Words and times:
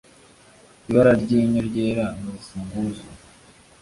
ibara 0.87 1.13
ryinyo 1.21 1.61
ryera 1.67 2.05
ni 2.21 2.25
urufunguzo 2.29 3.05